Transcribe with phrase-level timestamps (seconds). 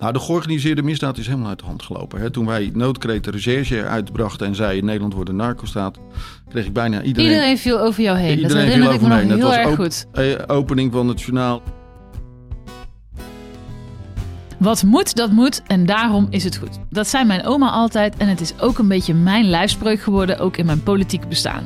[0.00, 2.20] Nou, de georganiseerde misdaad is helemaal uit de hand gelopen.
[2.20, 2.30] Hè.
[2.30, 5.98] Toen wij noodkreet de recherche uitbrachten en zei Nederland wordt een narcostaat,
[6.48, 7.30] kreeg ik bijna iedereen...
[7.30, 8.38] Iedereen viel over jou heen.
[8.38, 9.26] Iedereen dat viel ik me over nog mij.
[9.26, 10.06] Dat heel was erg ook- goed.
[10.12, 11.62] eh, opening van het journaal.
[14.58, 16.78] Wat moet, dat moet en daarom is het goed.
[16.90, 20.56] Dat zei mijn oma altijd en het is ook een beetje mijn lijfspreuk geworden, ook
[20.56, 21.62] in mijn politieke bestaan.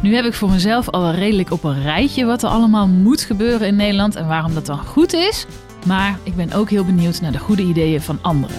[0.00, 3.66] Nu heb ik voor mezelf al redelijk op een rijtje wat er allemaal moet gebeuren
[3.66, 5.46] in Nederland en waarom dat dan goed is.
[5.86, 8.56] Maar ik ben ook heel benieuwd naar de goede ideeën van anderen.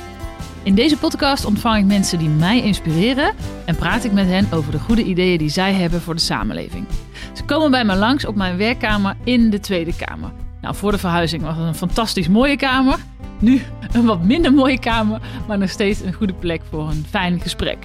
[0.64, 3.34] In deze podcast ontvang ik mensen die mij inspireren
[3.66, 6.86] en praat ik met hen over de goede ideeën die zij hebben voor de samenleving.
[7.34, 10.32] Ze komen bij me langs op mijn werkkamer in de Tweede Kamer.
[10.62, 12.98] Nou, voor de verhuizing was het een fantastisch mooie kamer.
[13.40, 17.40] Nu een wat minder mooie kamer, maar nog steeds een goede plek voor een fijn
[17.40, 17.78] gesprek.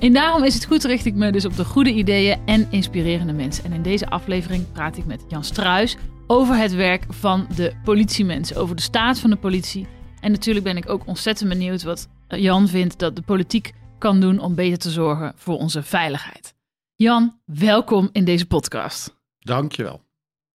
[0.00, 3.32] En daarom is het goed richt ik me dus op de goede ideeën en inspirerende
[3.32, 3.64] mensen.
[3.64, 5.96] En in deze aflevering praat ik met Jan Struis
[6.26, 9.86] over het werk van de politiemensen, over de staat van de politie.
[10.20, 14.38] En natuurlijk ben ik ook ontzettend benieuwd wat Jan vindt dat de politiek kan doen
[14.38, 16.54] om beter te zorgen voor onze veiligheid.
[16.96, 19.16] Jan, welkom in deze podcast.
[19.38, 20.02] Dankjewel.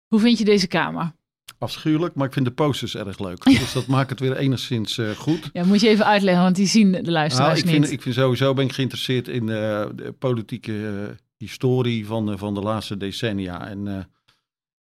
[0.06, 1.12] Hoe vind je deze kamer?
[1.58, 3.44] Afschuwelijk, maar ik vind de posters erg leuk.
[3.44, 5.50] Dus dat maakt het weer enigszins eh, goed.
[5.52, 7.74] Ja, moet je even uitleggen, want die zien de Nou, luisteraars ik, niet.
[7.74, 12.54] vind, ik vind sowieso ben ik geïnteresseerd in eh, de politieke eh, historie van, van
[12.54, 13.68] de laatste decennia.
[13.68, 14.08] En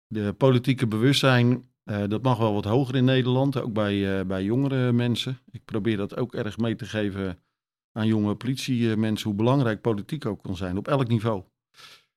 [0.08, 4.42] de politieke bewustzijn, eh, dat mag wel wat hoger in Nederland, ook bij, eh, bij
[4.44, 5.38] jongere mensen.
[5.50, 7.38] Ik probeer dat ook erg mee te geven
[7.92, 11.42] aan jonge politiemensen, hoe belangrijk politiek ook kan zijn, op elk niveau.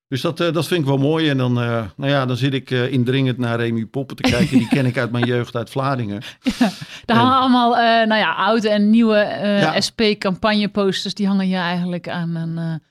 [0.08, 1.30] Dus dat, eh, dat vind ik wel mooi.
[1.30, 4.58] En dan, nou ja, dan zit ik indringend naar Remy Poppen te kijken.
[4.58, 6.22] Die ken ik uit mijn jeugd uit Vlaardingen.
[7.06, 9.82] Daar hangen allemaal nou ja, oude en nieuwe Ja.
[9.82, 11.14] SP-campagneposters.
[11.14, 12.82] Die hangen hier eigenlijk aan een,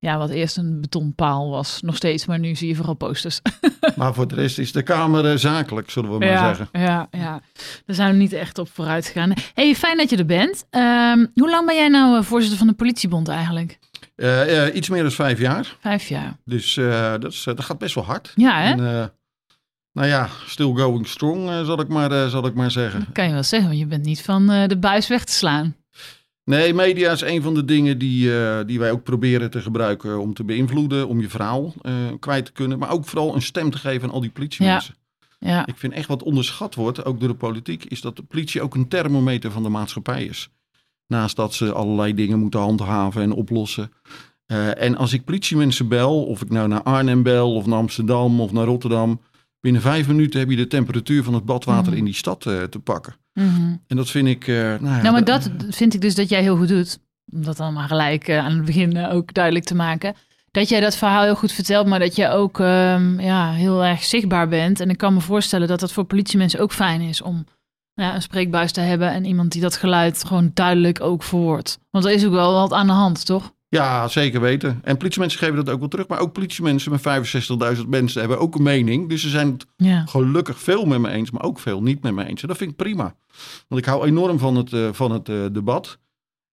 [0.00, 1.80] ja, wat eerst een betonpaal was.
[1.82, 3.40] Nog steeds, maar nu zie je vooral posters.
[3.96, 6.68] Maar voor de rest is de Kamer eh, zakelijk, zullen we maar ja, zeggen.
[6.72, 7.40] ja, ja,
[7.86, 9.32] daar zijn we niet echt op vooruit gegaan.
[9.54, 10.66] hey, fijn dat je er bent.
[10.70, 13.78] Ehm, hoe lang ben jij nou eh, voorzitter van de politiebond eigenlijk?
[14.16, 15.76] Eh, iets meer dan vijf jaar.
[15.80, 16.36] Vijf jaar.
[16.44, 16.74] Dus
[17.20, 18.32] dat, is, dat gaat best wel hard.
[18.34, 18.70] Ja, hè?
[18.70, 19.12] En,
[19.92, 23.00] nou ja, still going strong, zal, ik maar, zal ik maar zeggen.
[23.00, 25.76] Dat kan je wel zeggen, want je bent niet van de buis weg te slaan.
[26.48, 30.20] Nee, media is een van de dingen die, eh, die wij ook proberen te gebruiken
[30.20, 32.78] om te beïnvloeden, om je verhaal eh, kwijt te kunnen.
[32.78, 34.94] Maar ook vooral een stem te geven aan al die politiemensen.
[35.38, 38.62] Ja, Ik vind echt wat onderschat wordt, ook door de politiek, is dat de politie
[38.62, 40.50] ook een thermometer van de maatschappij is.
[41.06, 43.92] Naast dat ze allerlei dingen moeten handhaven en oplossen.
[44.46, 48.40] Eh, en als ik politiemensen bel, of ik nou naar Arnhem bel, of naar Amsterdam
[48.40, 49.20] of naar Rotterdam.
[49.60, 51.98] Binnen vijf minuten heb je de temperatuur van het badwater Mhm.
[51.98, 53.14] in die stad eh, te pakken.
[53.32, 53.76] Mhm.
[53.86, 54.46] En dat vind ik.
[54.48, 56.98] eh, nou, ja, Nou, maar dat vind ik dus dat jij heel goed doet.
[57.32, 60.14] Om dat dan maar gelijk eh, aan het begin ook duidelijk te maken.
[60.50, 64.04] Dat jij dat verhaal heel goed vertelt, maar dat je ook ehm, ja, heel erg
[64.04, 64.80] zichtbaar bent.
[64.80, 67.34] En ik kan me voorstellen dat dat voor politiemensen ook fijn is om
[67.94, 71.78] nou ja, een spreekbuis te hebben en iemand die dat geluid gewoon duidelijk ook verwoordt.
[71.90, 73.52] Want er is ook wel wat aan de hand, toch?
[73.70, 74.80] Ja, zeker weten.
[74.82, 76.08] En politiemensen geven dat ook wel terug.
[76.08, 77.00] Maar ook politiemensen met
[77.78, 79.08] 65.000 mensen hebben ook een mening.
[79.08, 80.04] Dus ze zijn het Ja.
[80.06, 82.42] gelukkig veel met me eens, maar ook veel niet met me eens.
[82.42, 83.14] En dat vind ik prima.
[83.68, 85.98] Want ik hou enorm van het, eh, van het eh, debat.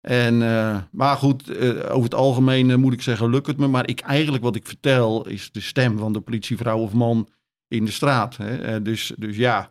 [0.00, 3.66] En, eh, maar goed, over het algemeen moet ik zeggen, lukt het me.
[3.66, 7.28] Maar ik, eigenlijk wat ik vertel is de stem van de politievrouw of man
[7.68, 8.36] in de straat.
[8.36, 8.82] Hè?
[8.82, 9.70] Dus, dus ja,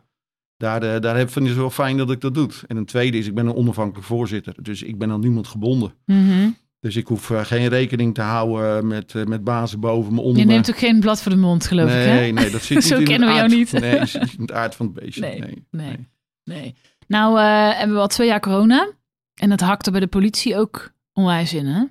[0.56, 2.48] daar, daar vind ik het wel fijn dat ik dat doe.
[2.66, 4.54] En een tweede is, ik ben een onafhankelijk voorzitter.
[4.62, 5.94] Dus ik ben aan niemand gebonden.
[6.06, 6.48] Mhm.
[6.80, 10.40] Dus ik hoef eh, geen rekening te houden met, eh, met bazen boven me, onder
[10.40, 12.14] Je neemt ook geen blad voor de mond, geloof ik, hè?
[12.14, 13.72] Nee, nee, dat zit Zo niet in kennen we jou niet.
[13.72, 15.20] Nee, zit in het aard van het beestje.
[15.20, 16.08] Nee, Nee, nee.
[16.44, 16.74] Nee.
[17.06, 18.90] Nou, eh, hebben we al twee jaar corona.
[19.34, 21.84] En dat hakte bij de politie ook onwijs in, hè?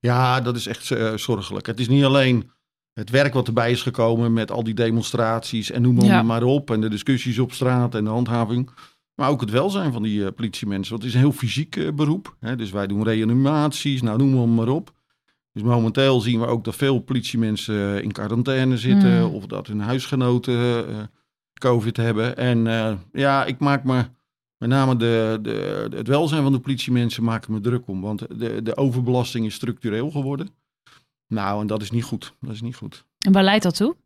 [0.00, 0.84] Ja, dat is echt
[1.14, 1.66] zorgelijk.
[1.66, 2.50] Het is niet alleen
[2.92, 6.22] het werk wat erbij is gekomen met al die demonstraties en noem maar, Ja.
[6.22, 6.70] maar op.
[6.70, 8.70] En de discussies op straat en de handhaving.
[9.14, 10.90] Maar ook het welzijn van die eh, politiemensen.
[10.90, 12.36] Want het is een heel fysiek eh, beroep.
[12.40, 12.56] Hè?
[12.56, 14.92] Dus wij doen reanimaties, nou noem maar, maar op.
[15.52, 19.18] Dus momenteel zien we ook dat veel politiemensen eh, in quarantaine zitten.
[19.18, 19.34] Mm.
[19.34, 21.10] Of dat hun huisgenoten
[21.60, 22.36] COVID hebben.
[22.36, 22.64] En
[23.12, 24.04] ja, ik maak me
[24.58, 28.00] met name de, de, het welzijn van de politiemensen maken me druk om.
[28.00, 30.48] Want de, de overbelasting is structureel geworden.
[31.28, 32.34] Nou, en dat is niet goed.
[32.40, 33.04] Dat is niet goed.
[33.26, 33.96] En waar leidt dat toe?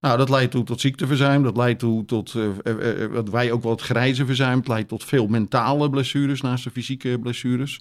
[0.00, 1.42] Nou, dat leidt toe tot ziekteverzuim.
[1.42, 4.58] Dat leidt toe tot, eh, eh, eh, wat wij ook wel het grijze verzuim.
[4.58, 7.80] Het leidt tot veel mentale blessures naast de fysieke blessures.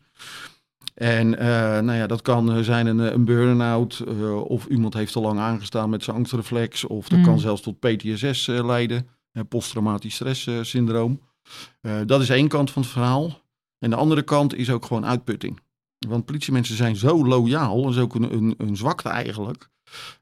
[0.94, 1.30] En
[1.86, 4.04] nou ja, dat kan zijn een, een burn-out.
[4.48, 6.86] of iemand heeft te lang aangestaan met zijn angstreflex.
[6.86, 7.26] Of dat Mm.
[7.26, 9.08] kan zelfs tot PTSS leiden.
[9.50, 11.22] posttraumatisch stresssyndroom.
[12.06, 13.42] Dat is één kant van het verhaal.
[13.80, 15.60] En de andere kant is ook gewoon uitputting.
[16.00, 17.82] Want politiemensen zijn zo loyaal.
[17.82, 19.70] Dat is ook een, een, een zwakte eigenlijk.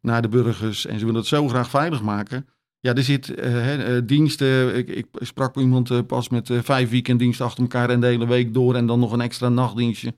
[0.02, 0.86] Naar de burgers.
[0.86, 2.48] En ze willen het zo graag veilig maken.
[2.80, 4.76] Ja, er zit uh, hè, diensten.
[4.76, 8.28] Ik, ik, sprak iemand uh, pas met uh, vijf weekenddiensten achter elkaar en de hele
[8.28, 8.76] week door.
[8.76, 10.16] En dan nog een extra nachtdienstje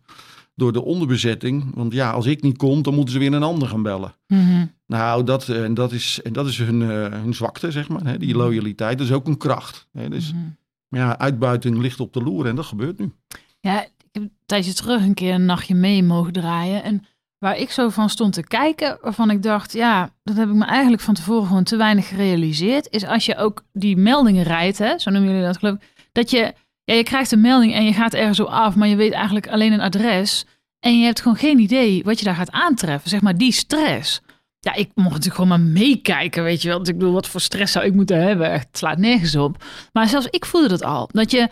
[0.56, 1.76] door de onderbezetting.
[1.76, 4.16] Want ja, als ik niet kom, dan moeten ze weer een ander gaan bellen.
[4.28, 4.66] Mhm.
[4.88, 8.06] Nou, dat, en dat is, en dat is hun, hun zwakte, zeg maar.
[8.06, 8.98] Hè, die loyaliteit.
[8.98, 9.88] Dat is ook een kracht.
[9.92, 10.44] Hè, dus Mhm.
[10.90, 13.12] ja, uitbuiting ligt op de loer en dat gebeurt nu.
[13.60, 13.88] Ja,
[14.22, 16.84] een tijdje terug een keer een nachtje mee mogen draaien.
[16.84, 17.06] En
[17.38, 20.66] waar ik zo van stond te kijken, waarvan ik dacht, ja, dat heb ik me
[20.66, 25.00] eigenlijk van tevoren gewoon te weinig gerealiseerd, is als je ook die meldingen rijdt, hè,
[25.00, 26.54] zo noemen jullie dat geloof ik, dat je,
[26.84, 29.48] ja, je krijgt een melding en je gaat ergens zo af, maar je weet eigenlijk
[29.48, 30.46] alleen een adres
[30.80, 34.22] en je hebt gewoon geen idee wat je daar gaat aantreffen, zeg maar die stress.
[34.60, 36.78] Ja, ik mocht natuurlijk gewoon maar meekijken, weet je wel.
[36.78, 38.52] Want ik bedoel, wat voor stress zou ik moeten hebben?
[38.52, 39.64] Het slaat nergens op.
[39.94, 41.10] Maar zelfs ik voelde dat al.
[41.12, 41.50] Dat je,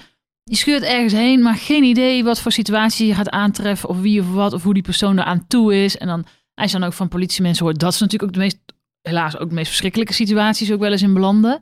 [0.50, 3.90] je scheurt ergens heen, maar geen idee wat voor situatie je gaat aantreffen.
[3.90, 5.98] Of wie of wat, of hoe die persoon er aan toe is.
[5.98, 8.58] En dan, als je dan ook van politiemensen hoort, dat is natuurlijk ook de meest,
[9.02, 11.62] helaas ook de meest verschrikkelijke situaties ook wel eens in belanden.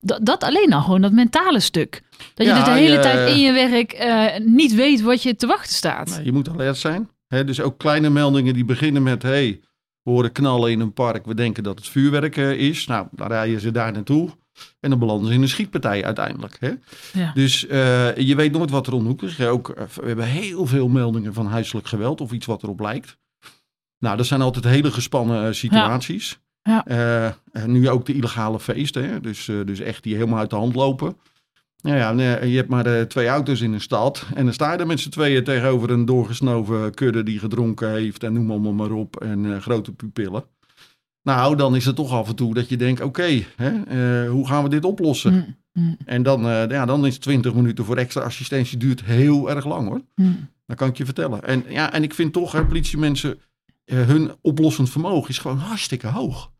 [0.00, 2.02] Dat, dat alleen al, gewoon dat mentale stuk.
[2.34, 5.36] Dat je dus de hele je- tijd in je werk eh, niet weet wat je
[5.36, 6.20] te wachten staat.
[6.24, 7.08] Je moet alert zijn.
[7.28, 9.22] Dus ook kleine meldingen die beginnen met...
[9.22, 9.60] Hey,
[10.02, 11.26] we horen knallen in een park.
[11.26, 12.86] We denken dat het vuurwerk eh, is.
[12.86, 14.30] Nou, dan rijden ze daar naartoe.
[14.80, 16.56] En dan belanden ze in een schietpartij uiteindelijk.
[16.60, 16.72] Hè?
[17.12, 17.32] Ja.
[17.34, 19.40] Dus eh, je weet nooit wat er om hoek is.
[19.40, 23.18] Ook, eh, we hebben heel veel meldingen van huiselijk geweld of iets wat erop lijkt.
[23.98, 26.38] Nou, dat zijn altijd hele gespannen eh, situaties.
[26.62, 27.36] Ja.
[27.66, 29.08] Nu ook de illegale feesten.
[29.08, 29.20] Hè?
[29.20, 31.16] Dus, dus echt die helemaal uit de hand lopen.
[31.80, 34.26] Nou ja, nee, je hebt maar twee auto's in een stad.
[34.34, 38.22] En dan sta je er met z'n tweeën tegenover een doorgesnoven kudde die gedronken heeft.
[38.22, 39.16] En noem allemaal maar op.
[39.16, 40.44] En grote pupillen.
[41.28, 43.44] Nou, dan is het toch af en toe dat je denkt: oké, eh,
[44.30, 45.32] hoe gaan we dit oplossen?
[45.32, 49.50] Mm, mm, En dan, eh, ja, dan is 20 minuten voor extra assistentie duurt heel
[49.50, 50.00] erg lang hoor.
[50.14, 50.48] mm.
[50.66, 51.42] Dat kan ik je vertellen.
[51.44, 53.40] En, ja, en ik vind toch, hè, politiemensen,
[53.84, 56.52] eh, hun oplossend vermogen is gewoon hartstikke hoog.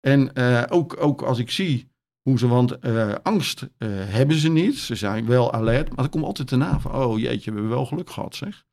[0.00, 0.36] En
[0.70, 1.90] ook, ook als ik zie
[2.22, 2.80] hoe ze, want
[3.22, 3.68] angst
[4.08, 4.78] hebben ze niet.
[4.78, 7.86] Ze zijn wel alert, maar er komt altijd erna van, oh jeetje, we hebben wel
[7.86, 8.64] geluk gehad zeg.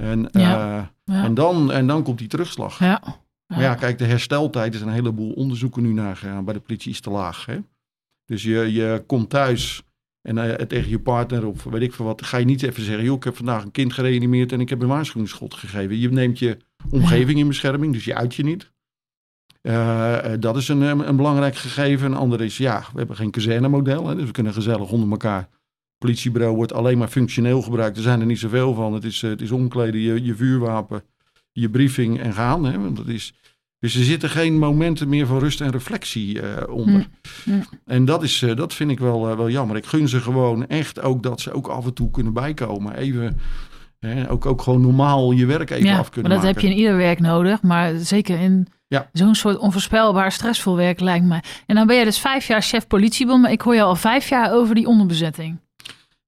[0.00, 0.92] En, Ja.
[1.04, 1.24] Ja.
[1.24, 2.78] en, dan, en dan komt die terugslag.
[2.78, 3.02] Ja.
[3.50, 6.44] Maar ja, kijk, de hersteltijd is een heleboel onderzoeken nu naar gegaan.
[6.44, 7.46] Bij de politie is te laag.
[7.46, 7.58] Hè?
[8.26, 9.82] Dus je, je komt thuis
[10.22, 13.04] en eh, tegen je partner of weet ik veel wat, ga je niet even zeggen,
[13.04, 15.98] joh, ik heb vandaag een kind gereanimeerd en ik heb een waarschuwingsschot gegeven.
[15.98, 16.56] Je neemt je
[16.90, 18.70] omgeving in bescherming, dus je uit je niet.
[19.62, 22.06] Eh, eh, dat is een, een belangrijk gegeven.
[22.06, 25.48] Een ander is, ja, we hebben geen kazernemodel, dus we kunnen gezellig onder elkaar.
[25.98, 27.96] Politiebureau wordt alleen maar functioneel gebruikt.
[27.96, 28.92] Er zijn er niet zoveel van.
[28.92, 31.02] Het is, het is omkleden, je, je vuurwapen,
[31.52, 32.64] je briefing en gaan.
[32.64, 33.32] Hè, want dat is,
[33.78, 37.06] dus er zitten geen momenten meer van rust en reflectie eh, onder.
[37.84, 39.76] En dat, is, eh, dat vind ik wel, eh, wel jammer.
[39.76, 42.96] Ik gun ze gewoon echt ook dat ze ook af en toe kunnen bijkomen.
[42.96, 43.38] Even,
[43.98, 46.60] hè, ook, ook gewoon normaal je werk even ja, af kunnen maar dat maken.
[46.60, 47.62] heb je in ieder werk nodig.
[47.62, 49.08] Maar zeker in Ja.
[49.12, 51.42] zo'n soort onvoorspelbaar, stressvol werk lijkt mij.
[51.66, 53.42] En dan ben je dus vijf jaar chef politiebond.
[53.42, 55.58] Maar ik hoor je al vijf jaar over die onderbezetting.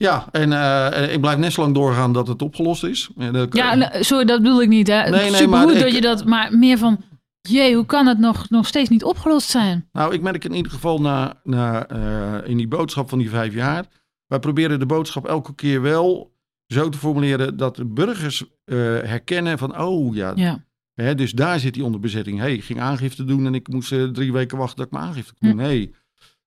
[0.03, 3.11] Ja, en eh, ik blijf net zo lang doorgaan dat het opgelost is.
[3.33, 4.87] Dat- Ja, nou, sorry, dat bedoel ik niet.
[4.87, 5.11] Hè.
[5.11, 6.25] Nee, nee, maar dat ik- je dat...
[6.25, 7.01] Maar meer van...
[7.49, 9.89] Jee, hoe kan het nog, nog steeds niet opgelost zijn?
[9.93, 13.55] Nou, ik merk in ieder geval na, na, eh, in die boodschap van die vijf
[13.55, 13.85] jaar.
[14.27, 16.35] Wij proberen de boodschap elke keer wel
[16.67, 20.65] zo te formuleren dat de burgers eh, herkennen van, oh ja, Ja.
[20.95, 22.39] Hè, dus daar zit die onderbezetting.
[22.39, 25.35] hey, ik ging aangifte doen en ik moest drie weken wachten dat ik mijn aangifte
[25.41, 25.59] kon doen.
[25.59, 25.93] hey,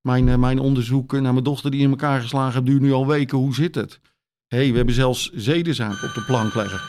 [0.05, 3.07] mijn, eh, mijn onderzoek naar mijn dochter die in elkaar geslagen heeft, duurt nu al
[3.07, 3.37] weken.
[3.37, 3.99] Hoe zit het?
[4.47, 6.79] hey, we hebben zelfs zedenzaak op de plank leggen.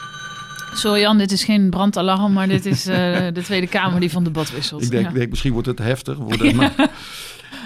[0.74, 4.24] Sorry Jan, dit is geen brandalarm, maar dit is eh, de Tweede Kamer die van
[4.24, 4.82] debat wisselt.
[4.82, 5.12] Ik denk, Ja.
[5.12, 6.18] denk misschien wordt het heftig.
[6.54, 6.90] Maar...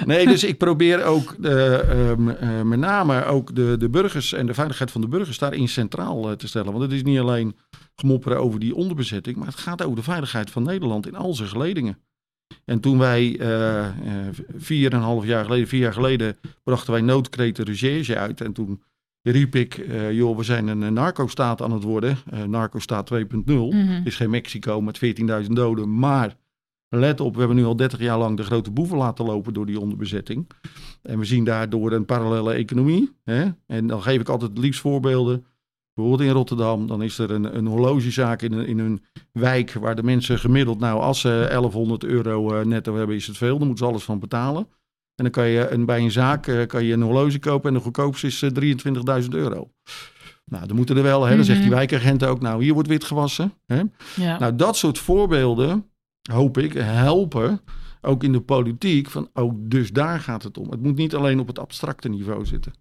[0.07, 4.47] Nee, dus ik probeer ook de, ehm, eh, met name ook de, de burgers en
[4.47, 6.73] de veiligheid van de burgers daarin centraal eh, te stellen.
[6.73, 7.57] Want het is niet alleen
[7.95, 11.49] gemopperen over die onderbezetting, maar het gaat over de veiligheid van Nederland in al zijn
[11.49, 11.99] geledingen.
[12.65, 13.87] En toen wij eh,
[14.57, 18.41] vier en een half jaar geleden, vier jaar geleden, brachten wij noodkreten recherche uit.
[18.41, 18.83] En toen
[19.23, 22.19] riep ik, eh, joh, we zijn een, narco-staat aan het worden.
[22.47, 23.73] narco-staat 2.0.
[23.73, 23.89] Mhm.
[23.89, 26.37] Het is geen Mexico met 14.000 doden, maar
[26.89, 29.67] let op, we hebben nu al 30 jaar lang de grote boeven laten lopen door
[29.67, 30.47] die onderbezetting.
[31.03, 33.13] En we zien daardoor een parallele economie.
[33.25, 33.49] Hè?
[33.67, 35.45] En dan geef ik altijd het liefst voorbeelden.
[36.01, 40.03] Bijvoorbeeld in Rotterdam, dan is er een, een horlogezaak in een, in wijk waar de
[40.03, 43.59] mensen gemiddeld, nou als ze 1100 euro eh, netto hebben, is het veel.
[43.59, 44.67] Dan moeten ze alles van betalen.
[45.15, 47.75] En dan kan je een, bij een zaak eh, kan je een horloge kopen en
[47.75, 48.51] de goedkoopste is eh,
[49.23, 49.71] 23.000 euro.
[50.45, 51.77] Nou, dan moeten er wel, hè, dan zegt die Mhm.
[51.77, 53.53] wijkagent ook, nou hier wordt wit gewassen.
[53.67, 53.83] Hè?
[54.17, 54.39] Ja.
[54.39, 55.87] Nou, dat soort voorbeelden,
[56.33, 57.61] hoop ik, helpen
[58.01, 60.71] ook in de politiek van, oh, dus daar gaat het om.
[60.71, 62.73] Het moet niet alleen op het abstracte niveau zitten.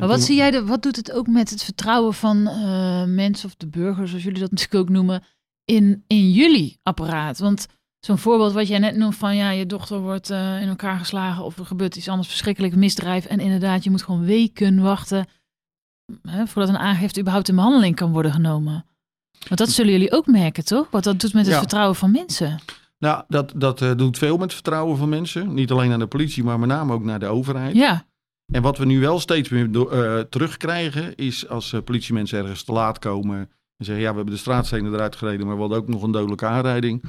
[0.00, 3.48] Maar wat zie jij, de, wat doet het ook met het vertrouwen van eh, mensen
[3.48, 5.22] of de burgers, zoals jullie dat natuurlijk ook noemen,
[5.64, 7.38] in, in jullie apparaat?
[7.38, 7.66] Want
[8.00, 11.44] Zo'n voorbeeld wat jij net noemt van ja, je dochter wordt uh, in elkaar geslagen
[11.44, 13.24] of er gebeurt iets anders verschrikkelijk misdrijf.
[13.24, 15.26] En inderdaad, je moet gewoon weken wachten
[16.22, 18.84] hè, voordat een aangifte überhaupt in behandeling kan worden genomen.
[19.48, 20.90] Want dat zullen jullie ook merken, toch?
[20.90, 22.58] Wat dat doet met het vertrouwen van mensen.
[22.98, 25.54] Nou, dat, dat uh, doet veel met het vertrouwen van mensen.
[25.54, 27.74] Niet alleen naar de politie, maar met name ook naar de overheid.
[27.74, 28.04] Ja.
[28.50, 32.72] En wat we nu wel steeds meer uh, terugkrijgen, is als uh, politiemensen ergens te
[32.72, 33.38] laat komen
[33.76, 36.10] en zeggen, ja, we hebben de straatstenen eruit gereden, maar we hadden ook nog een
[36.10, 37.04] dodelijke aanrijding.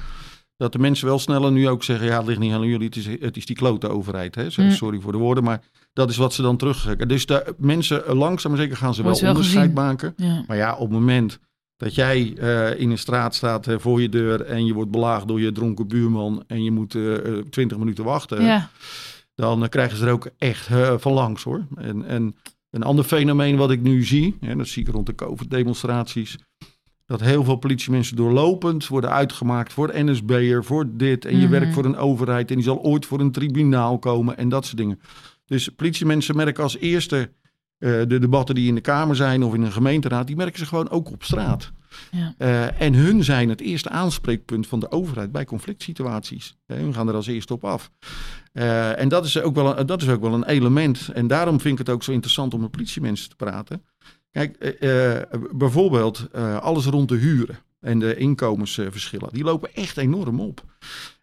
[0.58, 2.96] Dat de mensen wel sneller nu ook zeggen, ja, het ligt niet aan jullie, het
[2.96, 4.36] is, het is die klote overheid.
[4.36, 4.44] Hè?
[4.44, 4.72] Mm.
[4.72, 5.62] Sorry voor de woorden, maar
[5.94, 7.08] dat is wat ze dan terugkrijgen.
[7.08, 10.14] Dus de mensen, langzaam maar zeker gaan ze wel, wel onderscheid maken.
[10.16, 10.44] Ja.
[10.48, 11.40] Maar ja, op het moment
[11.78, 15.28] dat jij uh, in een straat staat uh, voor je deur en je wordt belaagd
[15.28, 16.98] door je dronken buurman en je moet
[17.50, 18.44] twintig minuten wachten.
[18.44, 18.70] Ja
[19.36, 21.68] dan krijgen ze er ook echt uh, van langs hoor.
[21.76, 22.36] En, en
[22.70, 26.38] een ander fenomeen wat ik nu zie, en dat zie ik rond de COVID-demonstraties,
[27.06, 31.26] dat heel veel politiemensen doorlopend worden uitgemaakt voor NSB'er, voor dit.
[31.26, 31.52] En je mhm.
[31.52, 34.78] werkt voor een overheid en die zal ooit voor een tribunaal komen en dat soort
[34.78, 35.00] dingen.
[35.46, 37.32] Dus politiemensen merken als eerste
[37.80, 40.66] uh, de debatten die in de Kamer zijn of in een gemeenteraad, die merken ze
[40.66, 41.72] gewoon ook op straat.
[42.12, 42.36] Ja.
[42.38, 46.56] Uh, en hun zijn het eerste aanspreekpunt van de overheid bij conflict situaties.
[46.66, 47.92] Hun gaan er als eerste op af.
[48.54, 51.10] Uh, en dat is, ook wel een, dat is ook wel een element.
[51.14, 53.84] En daarom vind ik het ook zo interessant om met politiemensen te praten.
[54.32, 54.78] Kijk,
[55.52, 59.30] bijvoorbeeld alles rond de huren en de inkomensverschillen.
[59.32, 60.64] Die lopen echt enorm op.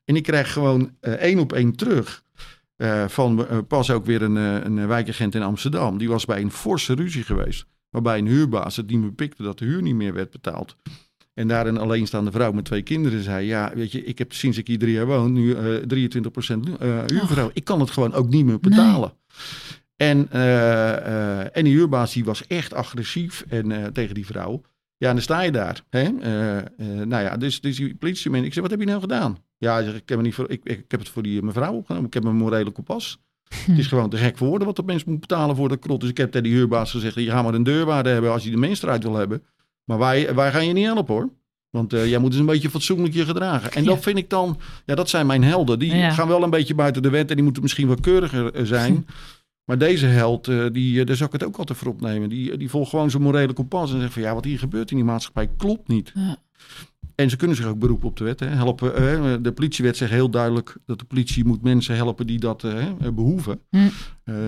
[0.04, 2.22] En ik krijg gewoon één op één terug.
[3.06, 5.98] van pas ook weer een, een wijkagent in Amsterdam.
[5.98, 7.66] Die was bij een forse ruzie geweest.
[7.90, 10.76] Waarbij een huurbaas het niet meer pikte dat de huur niet meer werd betaald.
[11.34, 14.58] En daar een alleenstaande vrouw met twee kinderen zei: Ja, weet je, ik heb sinds
[14.58, 17.50] ik hier drie jaar woon nu uh, 23% uh, huurvrouw.
[17.52, 19.12] Ik kan het gewoon ook niet meer betalen.
[19.96, 24.62] En, uh, en die huurbaas die was echt agressief en, uh, tegen die vrouw.
[24.96, 25.82] Ja, en dan sta je daar.
[25.90, 26.08] Hè?
[27.04, 29.38] nou ja, dus, dus die politieman, ik zei: Wat heb je nou gedaan?
[29.58, 32.06] Ja, ik, ik, heb, niet voor, ik, ik, heb het voor die mevrouw opgenomen.
[32.06, 33.18] Ik heb mijn morele kompas.
[33.48, 36.00] Het is gewoon te gek voor woorden wat de mens moet betalen voor de krot.
[36.00, 38.50] Dus ik heb tegen die huurbaas gezegd, je gaat maar een deurwaarde hebben als je
[38.50, 39.42] de mensen eruit wil hebben.
[39.84, 41.30] Maar wij, wij gaan je niet helpen hoor.
[41.70, 43.72] Want uh, jij moet dus een beetje fatsoenlijk je gedragen.
[43.72, 45.78] En dat vind ik dan, ja, dat zijn mijn helden.
[45.78, 48.64] Die gaan wel een beetje buiten de wet en die moeten misschien wat keuriger eh,
[48.64, 49.06] zijn.
[49.64, 52.28] Maar deze held, uh, die, daar zou ik het ook altijd voor opnemen.
[52.28, 54.96] Die, die volgt gewoon zijn morele kompas en zegt van ja, wat hier gebeurt in
[54.96, 56.12] die maatschappij klopt niet.
[56.14, 56.36] Ja.
[57.20, 58.40] En ze kunnen zich ook beroepen op de wet.
[58.40, 58.46] Hè.
[58.46, 62.62] Helpen, uh, de politiewet zegt heel duidelijk dat de politie moet mensen helpen die dat
[62.62, 63.60] uh, behoeven.
[63.70, 63.76] Hm.
[63.76, 63.90] Uh,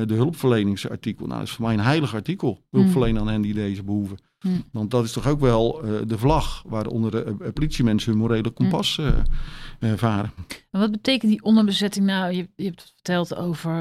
[0.07, 2.63] de hulpverleningsartikel, nou, dat is voor mij een heilig artikel.
[2.71, 2.77] Hm.
[2.77, 4.19] Hulpverlenen aan hen die deze behoeven.
[4.41, 4.49] Hm.
[4.73, 9.01] Want dat is toch ook wel de vlag waaronder de politiemensen hun morele kompas
[9.97, 10.33] varen.
[10.71, 12.33] En wat betekent die onderbezetting nou?
[12.33, 13.73] Je, je hebt verteld over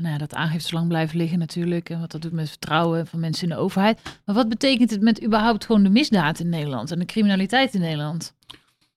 [0.00, 1.90] nou, dat aangifte zo lang blijven liggen natuurlijk.
[1.90, 4.00] En wat dat doet met vertrouwen van mensen in de overheid.
[4.24, 7.80] Maar wat betekent het met überhaupt gewoon de misdaad in Nederland en de criminaliteit in
[7.80, 8.34] Nederland?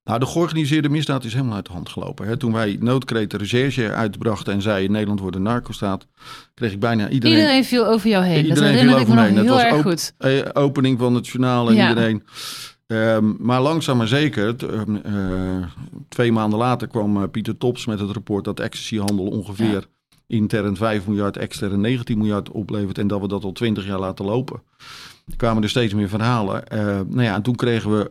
[0.09, 2.27] Nou, de georganiseerde misdaad is helemaal uit de hand gelopen.
[2.27, 2.37] Hè.
[2.37, 6.07] Toen wij noodkreet de recherche uitbrachten en zei Nederland wordt een narcostaat,
[6.53, 7.37] kreeg ik bijna iedereen...
[7.37, 8.45] Iedereen viel over jou heen.
[8.45, 9.35] Iedereen dat viel over me heen.
[9.35, 10.13] Dat was erg goed.
[10.17, 12.23] Eh, opening van het journaal en iedereen...
[12.87, 14.55] Um, maar langzaam maar zeker,
[15.05, 15.65] uh,
[16.07, 19.85] twee maanden later kwam uh, Pieter Tops met het rapport dat ecstasyhandel ongeveer
[20.27, 24.25] intern 5 miljard, extern 19 miljard oplevert en dat we dat al 20 jaar laten
[24.25, 24.61] lopen.
[25.27, 26.63] Er kwamen er steeds meer verhalen.
[26.73, 28.09] Uh, nou ja, en toen kregen we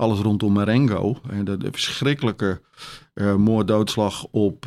[0.00, 1.16] alles rondom Marengo.
[1.30, 2.60] En de, verschrikkelijke
[3.14, 4.66] uh, moorddoodslag op,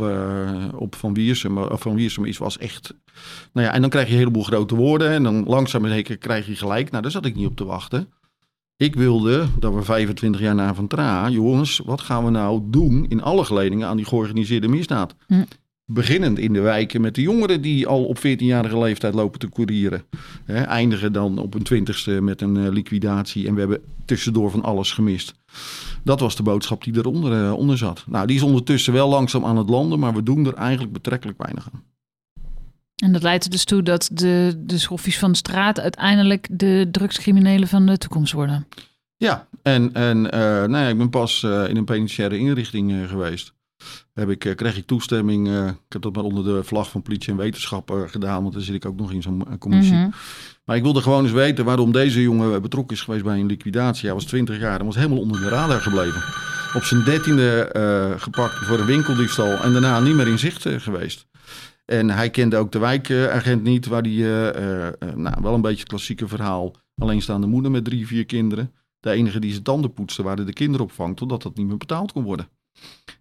[0.76, 1.78] op Van Wiersum.
[1.78, 2.94] Van Wiersum is, was echt...
[3.54, 5.10] Nou ja, en dan krijg je een heleboel grote woorden.
[5.10, 6.92] En dan langzaam en krijg je gelijk.
[6.92, 8.08] Nou, daar zat ik niet op te wachten.
[8.78, 13.06] Ik wilde dat we 25 jaar na Van Tra, jongens, wat gaan we nou doen
[13.10, 15.16] in alle geledingen aan die georganiseerde misdaad?
[15.28, 15.44] Hm.
[15.86, 20.04] Beginnend in de wijken met de jongeren die al op 14-jarige leeftijd lopen te courieren.
[20.46, 24.92] eindigen dan op een twintigste met een uh, liquidatie en we hebben tussendoor van alles
[24.92, 25.34] gemist.
[26.04, 28.04] Dat was de boodschap die eronder uh, onder zat.
[28.08, 31.42] Nou, die is ondertussen wel langzaam aan het landen, maar we doen er eigenlijk betrekkelijk
[31.42, 31.84] weinig aan.
[32.96, 36.88] En dat leidt er dus toe dat de, de schoffies van de straat uiteindelijk de
[36.92, 38.68] drugscriminelen van de toekomst worden.
[39.18, 43.54] Ja, en, en uh, nou ja, ik ben pas in een penitentiaire inrichting geweest
[44.14, 45.48] heb ik, eh, kreeg ik toestemming.
[45.48, 48.54] Uh, ik heb dat maar onder de vlag van politie en wetenschap uh, gedaan, want
[48.54, 49.96] daar zit ik ook nog in zo'n commissie.
[49.96, 50.10] Mhm.
[50.66, 54.06] Maar ik wilde gewoon eens weten waarom deze jongen betrokken is geweest bij een liquidatie.
[54.06, 56.24] Hij was 20 jaar en was helemaal onder de radar gebleven.
[56.76, 57.70] Op zijn dertiende
[58.18, 61.28] gepakt voor een winkeldiefstal en daarna niet meer in zicht geweest.
[61.86, 64.24] En hij kende ook de wijkagent niet, waar die,
[65.16, 66.76] nou, wel een beetje het klassieke verhaal.
[66.98, 68.72] Alleenstaande moeder met drie, vier kinderen.
[69.00, 72.24] De enige die zijn tanden poetste waren de kinderopvang, totdat dat niet meer betaald kon
[72.24, 72.48] worden.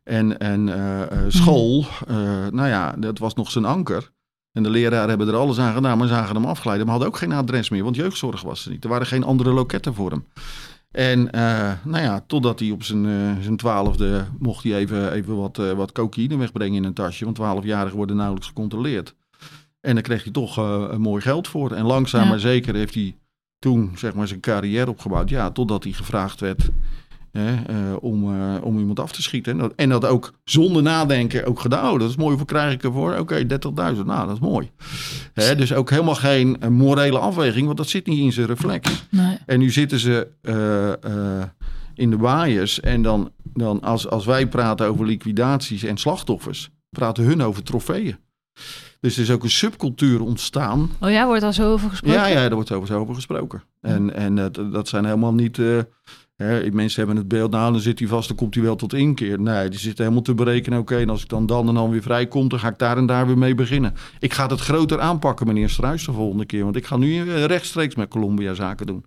[0.05, 2.17] En, en uh, school, uh,
[2.51, 4.11] nou ja, dat was nog zijn anker.
[4.53, 6.87] En de leraren hebben er alles aan gedaan, maar zagen hem afgeleiden.
[6.87, 8.85] Maar hadden ook geen adres meer, want jeugdzorg was er niet.
[8.85, 10.27] Er waren geen andere loketten voor hem.
[10.91, 15.37] En uh, nou ja, totdat hij op zijn, uh, zijn twaalfde mocht hij even, even
[15.37, 17.25] wat, uh, wat cocaïne wegbrengen in een tasje.
[17.25, 19.15] Want twaalfjarigen worden nauwelijks gecontroleerd.
[19.81, 20.57] En dan kreeg hij toch
[20.99, 21.73] mooi geld voor.
[21.73, 22.29] En langzaam ja.
[22.29, 23.17] maar zeker heeft hij
[23.59, 25.29] toen zeg maar, zijn carrière opgebouwd.
[25.29, 26.69] Ja, totdat hij gevraagd werd
[27.33, 29.53] Hè, uh, om, uh, om iemand af te schieten.
[29.53, 31.93] En dat, en dat ook zonder nadenken ook gedaan.
[31.93, 33.11] Oh, dat is mooi, hoeveel krijg ik ervoor?
[33.11, 33.43] Oké, okay,
[33.95, 34.05] 30.000.
[34.05, 34.71] Nou, dat is mooi.
[35.35, 39.07] Hè, dus ook helemaal geen uh, morele afweging, want dat zit niet in zijn reflex.
[39.11, 39.39] Nee.
[39.47, 40.29] En nu zitten ze
[41.95, 42.81] in de waaiers.
[42.81, 48.17] En dan, dan als, als wij praten over liquidaties en slachtoffers, praten hun over trofeeën.
[49.01, 50.91] Dus er is ook een subcultuur ontstaan.
[51.01, 52.21] Oh ja, wordt daar zo over gesproken?
[52.21, 53.63] Ja, ja daar wordt over, zo over gesproken.
[53.81, 55.59] En, en dat, dat zijn helemaal niet...
[56.73, 59.41] Mensen hebben het beeld, nou dan zit hij vast, dan komt hij wel tot inkeer.
[59.41, 62.03] Nee, die zitten helemaal te berekenen, oké, en als ik dan dan en dan weer
[62.03, 63.95] vrij kom, dan ga ik daar en daar weer mee beginnen.
[64.19, 67.45] Ik ga het groter aanpakken, meneer Struijs, de volgende keer, want ik ga nu eh,
[67.45, 69.05] rechtstreeks met Colombia zaken doen.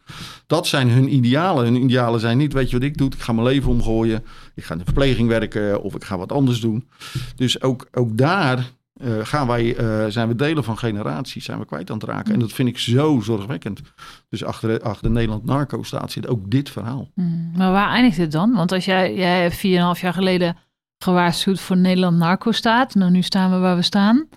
[0.48, 1.64] Dat zijn hun idealen.
[1.64, 4.24] Hun idealen zijn niet, weet je wat ik doe, ik ga mijn leven omgooien,
[4.56, 6.88] ik ga in de verpleging werken of ik ga wat anders doen.
[7.36, 8.72] Dus ook, ook daar
[9.02, 12.34] uh, gaan wij, uh, zijn we delen van generaties, zijn we kwijt aan het raken.
[12.34, 13.82] En dat vind ik zo zorgwekkend.
[14.30, 17.10] Dus achter, achter Nederland Narco staat zit ook dit verhaal.
[17.14, 18.54] Mm, maar waar eindigt het dan?
[18.54, 20.58] Want als jij, jij hebt 4,5 jaar geleden
[20.98, 22.96] gewaarschuwd voor Nederland Narco staat.
[22.96, 24.28] Nou, nu staan we waar we staan.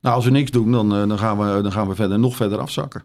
[0.00, 2.36] Nou, als we niks doen, dan, uh, dan, gaan, we, dan gaan we verder, nog
[2.36, 3.04] verder afzakken.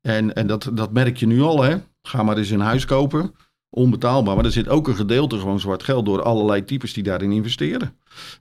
[0.00, 1.76] En, en dat, dat merk je nu al, hè.
[2.02, 3.34] Ga maar eens een huis kopen
[3.70, 4.36] onbetaalbaar.
[4.36, 7.92] Maar er zit ook een gedeelte gewoon zwart geld door allerlei types die daarin investeren.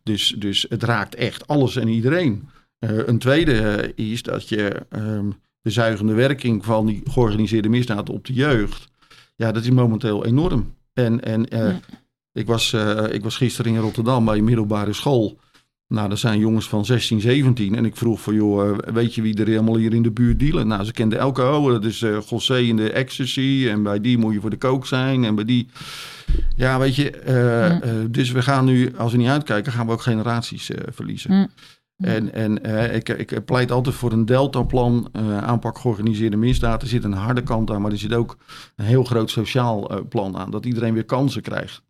[0.04, 2.50] Dus, dus het raakt echt alles en iedereen.
[2.80, 8.10] Uh, een tweede uh, is dat je um, de zuigende werking van die georganiseerde misdaad
[8.10, 8.90] op de jeugd.
[9.36, 10.74] Ja, dat is momenteel enorm.
[10.94, 11.80] En, en uh, ja.
[12.32, 12.74] ik, was,
[13.10, 15.40] ik was gisteren in Rotterdam bij een middelbare school.
[15.88, 17.76] Nou, dat zijn jongens van 16, 17.
[17.76, 20.68] En ik vroeg van, joh, weet je wie er helemaal hier in de buurt dealen?
[20.68, 23.68] Nou, ze kenden elke oh, dat is uh, José in de ecstasy.
[23.70, 25.24] En bij die moet je voor de kook zijn.
[25.24, 25.68] En bij die...
[26.56, 28.02] Ja, weet je, uh, mm.
[28.02, 31.32] uh, dus we gaan nu, als we niet uitkijken, gaan we ook generaties verliezen.
[31.32, 31.48] Mm.
[31.98, 32.64] En, en
[32.94, 35.10] ik, ik pleit altijd voor een deltaplan,
[35.42, 36.82] aanpak georganiseerde misdaad.
[36.82, 38.38] Er zit een harde kant aan, maar er zit ook
[38.76, 40.52] een heel groot sociaal plan aan.
[40.52, 41.85] Dat iedereen weer kansen krijgt.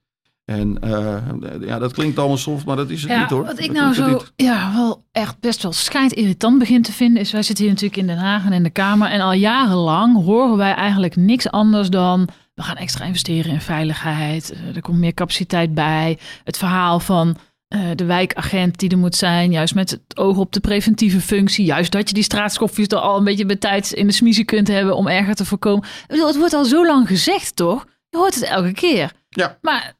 [0.45, 1.17] En uh,
[1.61, 3.45] ja, dat klinkt allemaal soft, maar dat is het ja, niet hoor.
[3.45, 7.21] Wat ik dat nou zo ja, wel echt best wel schijnt irritant begin te vinden,
[7.21, 9.09] is wij zitten hier natuurlijk in Den Haag en in de Kamer.
[9.09, 14.55] En al jarenlang horen wij eigenlijk niks anders dan we gaan extra investeren in veiligheid.
[14.75, 16.17] Er komt meer capaciteit bij.
[16.43, 17.37] Het verhaal van
[17.75, 21.65] uh, de wijkagent die er moet zijn, juist met het oog op de preventieve functie.
[21.65, 24.67] Juist dat je die straatschoffies er al een beetje bij tijd in de smiezen kunt
[24.67, 25.87] hebben om erger te voorkomen.
[26.07, 27.85] Het wordt al zo lang gezegd, toch?
[28.09, 29.11] Je hoort het elke keer.
[29.29, 29.57] Ja.
[29.61, 29.93] Maar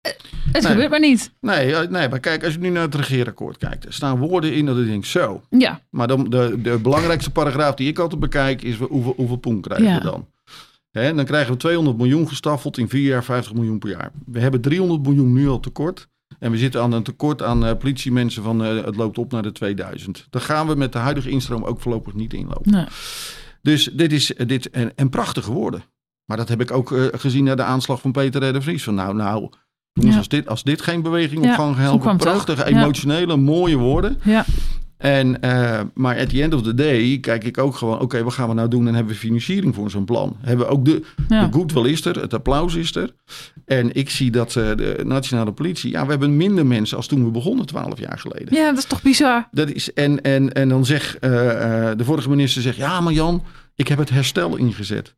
[0.00, 0.62] het nee.
[0.62, 1.32] gebeurt maar niet.
[1.40, 4.66] Nee, nee, maar kijk, als je nu naar het regeerakkoord kijkt, er staan woorden in
[4.66, 5.42] dat ik denk zo.
[5.50, 5.80] Ja.
[5.90, 9.86] Maar dan, de, de belangrijkste paragraaf die ik altijd bekijk is hoeveel, hoeveel poen krijgen
[9.86, 9.98] ja.
[9.98, 10.26] we dan?
[10.90, 14.10] Hè, dan krijgen we 200 miljoen gestaffeld in vier jaar, 50 miljoen per jaar.
[14.26, 16.08] We hebben 300 miljoen nu al tekort.
[16.38, 19.42] En we zitten aan een tekort aan uh, politiemensen van uh, het loopt op naar
[19.42, 20.26] de 2000.
[20.30, 22.72] Dan gaan we met de huidige instroom ook voorlopig niet inlopen.
[22.72, 22.86] Nee.
[23.62, 25.82] Dus dit is dit, en, en prachtige woorden.
[26.24, 28.52] Maar dat heb ik ook uh, gezien na de aanslag van Peter R.
[28.52, 28.82] de Vries.
[28.82, 29.50] Van nou, nou,
[30.00, 34.18] Jongens, als, dit, als dit geen beweging op gang helpen, prachtige, emotionele, mooie woorden.
[34.22, 34.44] Ja.
[35.00, 38.22] En, uh, maar at the end of the day kijk ik ook gewoon, oké, okay,
[38.22, 38.88] wat gaan we nou doen?
[38.88, 40.36] En hebben we financiering voor zo'n plan?
[40.40, 41.46] Hebben we ook de, ja.
[41.46, 43.14] de goodwill is er, het applaus is er.
[43.64, 47.24] En ik zie dat uh, de nationale politie, ja, we hebben minder mensen als toen
[47.24, 48.54] we begonnen, twaalf jaar geleden.
[48.54, 49.48] Ja, dat is toch bizar?
[49.50, 51.20] Dat is, en, en, en dan zegt uh,
[51.96, 53.42] de vorige minister, zegt, ja, maar Jan,
[53.74, 55.14] ik heb het herstel ingezet.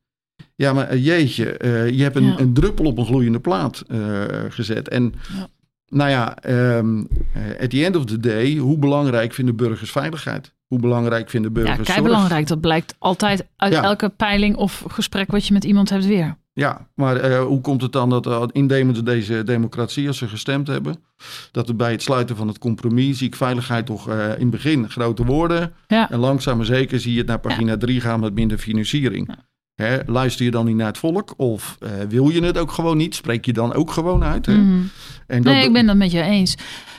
[0.54, 2.38] Ja, maar jeetje, uh, je hebt een, ja.
[2.38, 4.88] een, druppel op een gloeiende plaat uh, gezet.
[4.88, 5.48] En ja.
[5.88, 6.36] nou ja,
[6.76, 7.08] um,
[7.60, 10.52] at the end of the day, hoe belangrijk vinden burgers veiligheid?
[10.66, 12.46] Hoe belangrijk vinden burgers Ja, kei belangrijk.
[12.46, 13.82] Dat blijkt altijd uit ja.
[13.82, 16.36] elke peiling of gesprek wat je met iemand hebt weer.
[16.54, 20.96] Ja, maar uh, hoe komt het dan dat innemende deze democratie, als ze gestemd hebben,
[21.50, 24.50] dat er bij het sluiten van het compromis zie ik veiligheid toch uh, in het
[24.50, 25.72] begin grote woorden.
[25.86, 26.10] Ja.
[26.10, 29.28] En langzaam maar zeker zie je het naar pagina 3 gaan met minder financiering.
[29.28, 29.50] Ja.
[29.74, 31.34] Hè, luister je dan niet naar het volk?
[31.36, 33.14] Of uh, wil je het ook gewoon niet?
[33.14, 34.46] Spreek je dan ook gewoon uit?
[34.46, 34.54] Hè?
[34.54, 34.90] Mm.
[35.26, 36.54] En dat, nee, ik ben dat met je eens.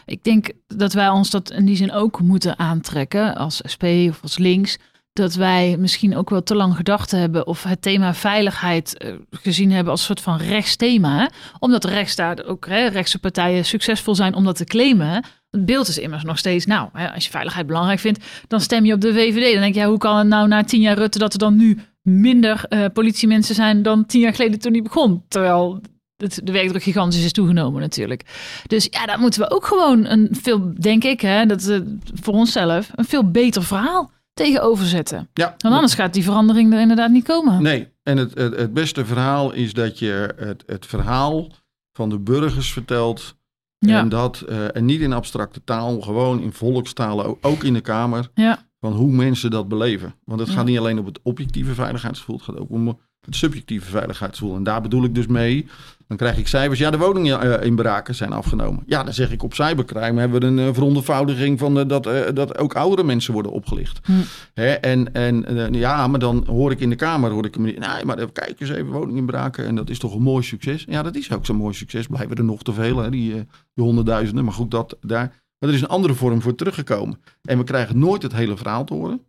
[0.06, 4.20] Ik denk dat wij ons dat in die zin ook moeten aantrekken als SP of
[4.22, 4.78] als links.
[5.14, 9.72] Dat wij misschien ook wel te lang gedacht hebben of het thema veiligheid uh, gezien
[9.72, 11.20] hebben als een soort van rechtsthema.
[11.20, 11.26] Hè?
[11.60, 15.26] Omdat de rechtsstaat ook hè, rechtse partijen succesvol zijn om dat te claimen.
[15.50, 18.86] Het beeld is immers nog steeds, nou, hè, als je veiligheid belangrijk vindt, dan stem
[18.86, 19.52] je op de VVD.
[19.52, 21.56] Dan denk je, ja, hoe kan het nou na tien jaar Rutte dat er dan
[21.56, 25.24] nu minder uh, politiemensen zijn dan tien jaar geleden toen hij begon.
[25.28, 25.82] Terwijl
[26.18, 28.24] het, de werkdruk gigantisch is toegenomen natuurlijk.
[28.68, 31.80] Dus ja, daar moeten we ook gewoon een veel, denk ik, hè, dat uh,
[32.14, 35.30] voor onszelf, een veel beter verhaal tegenover zetten.
[35.34, 35.56] Ja.
[35.58, 37.62] Want anders gaat die verandering er inderdaad niet komen.
[37.62, 41.52] Nee, En het, het, het beste verhaal is dat je het, het verhaal
[41.94, 43.36] van de burgers vertelt.
[43.78, 44.00] Ja.
[44.00, 48.30] En dat eh, en niet in abstracte taal, gewoon in volkstalen, ook in de Kamer,
[48.34, 48.66] Ja.
[48.84, 50.16] Van hoe mensen dat beleven.
[50.26, 50.56] Want het Ja.
[50.56, 52.88] gaat niet alleen om het objectieve veiligheidsgevoel, het gaat ook om
[53.22, 54.56] het subjectieve veiligheidsgevoel.
[54.56, 55.66] En daar bedoel ik dus mee,
[56.08, 58.84] dan krijg ik cijfers, ja, de woninginbraken zijn afgenomen.
[58.86, 62.22] Ja, dan zeg ik op cybercrime hebben we een uh, verondervoudiging van eh, dat, eh,
[62.34, 64.00] dat ook oudere mensen worden opgelicht.
[64.04, 64.12] Hm.
[64.54, 67.78] Hè, en en eh, ja, maar dan hoor ik in de Kamer, hoor ik nee,
[68.06, 70.86] maar kijk eens even woninginbraken en dat is toch een mooi succes.
[70.90, 73.42] Ja, dat is ook zo'n mooi succes, blijven er nog te veel, hè, die, eh,
[73.74, 74.44] die honderdduizenden.
[74.44, 75.42] Maar goed, dat daar.
[75.64, 77.20] Maar er is een andere vorm voor teruggekomen.
[77.44, 79.22] En we krijgen nooit het hele verhaal te horen.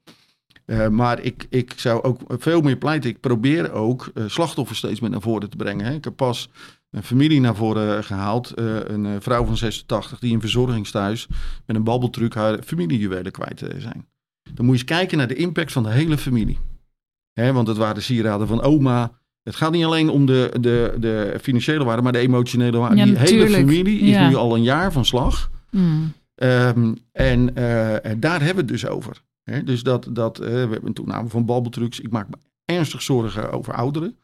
[0.66, 3.10] Uh, maar ik, ik zou ook veel meer pleiten.
[3.10, 5.86] Ik probeer ook uh, slachtoffers steeds meer naar voren te brengen.
[5.86, 5.92] Hè.
[5.94, 6.48] Ik heb pas
[6.90, 8.52] een familie naar voren gehaald.
[8.58, 11.26] Uh, een vrouw van 86 die in verzorgingstehuis
[11.66, 14.06] met een babbeltruc haar familiejuwelen kwijt zijn.
[14.54, 16.58] Dan moet je eens kijken naar de impact van de hele familie.
[17.32, 19.12] Hè, want het waren de sieraden van oma.
[19.42, 22.96] Het gaat niet alleen om de, de, de financiële waarde, maar de emotionele waarde.
[22.96, 24.28] Ja, Die hele familie is Ja.
[24.28, 25.50] nu al een jaar van slag.
[25.70, 26.12] Mm.
[26.36, 27.54] Um, en uh,
[28.18, 29.22] daar hebben we het dus over.
[29.42, 32.00] He, dus dat, dat uh, we hebben een toename van babbeltrucs.
[32.00, 34.16] Ik maak me ernstig zorgen over ouderen.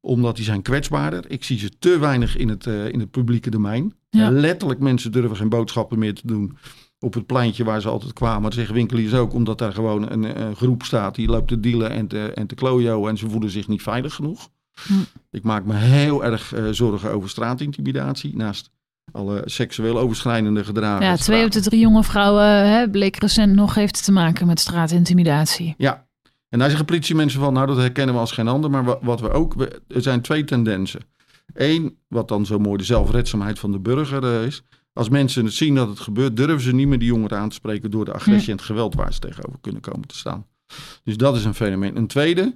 [0.00, 1.30] Omdat die zijn kwetsbaarder.
[1.30, 3.94] Ik zie ze te weinig in het, uh, in het publieke domein.
[4.10, 4.30] Ja.
[4.30, 6.56] Letterlijk mensen durven geen boodschappen meer te doen.
[6.98, 8.52] Op het pleintje waar ze altijd kwamen.
[8.52, 9.32] Zeggen winkeliers ook.
[9.32, 11.14] Omdat daar gewoon een, een groep staat.
[11.14, 13.06] Die loopt te dealen en te, en te klojo.
[13.06, 14.48] En ze voelen zich niet veilig genoeg.
[14.86, 14.92] Hm.
[15.30, 18.36] Ik maak me heel erg uh, zorgen over straatintimidatie.
[18.36, 18.70] Naast
[19.12, 21.06] alle seksueel overschrijdende gedragen.
[21.06, 24.60] Ja, twee op de drie jonge vrouwen hè, bleek recent nog heeft te maken met
[24.60, 25.74] straatintimidatie.
[25.78, 26.06] Ja,
[26.48, 28.70] en daar zeggen politiemensen van, nou dat herkennen we als geen ander.
[28.70, 31.00] Maar wat, we ook, we, er zijn twee tendensen.
[31.54, 34.62] Eén, wat dan zo mooi de zelfredzaamheid van de burger uh, is.
[34.92, 37.90] Als mensen zien dat het gebeurt, durven ze niet meer die jongeren aan te spreken
[37.90, 38.50] door de agressie hm.
[38.50, 40.46] en het geweld waar ze tegenover kunnen komen te staan.
[41.04, 41.96] Dus dat is een fenomeen.
[41.96, 42.54] Een tweede,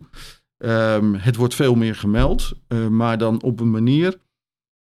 [0.59, 4.19] um, het wordt veel meer gemeld, uh, maar dan op een manier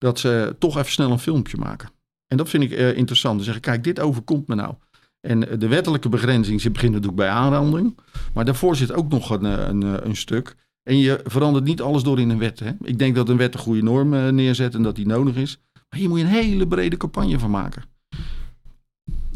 [0.06, 1.90] dat ze toch even snel een filmpje maken.
[2.28, 3.40] En dat vind ik uh, interessant.
[3.40, 4.74] Ze zeggen, kijk, dit overkomt me nou.
[5.22, 7.98] En uh, de wettelijke begrenzing, ze beginnen natuurlijk bij aanranding.
[8.34, 10.56] Maar daarvoor zit ook nog een, een, een stuk.
[10.84, 12.60] En je verandert niet alles door in een wet.
[12.60, 12.72] Hè?
[12.82, 15.58] Ik denk dat een wet een goede norm neerzet en dat die nodig is.
[15.74, 17.84] Maar hier moet je een hele brede campagne van maken.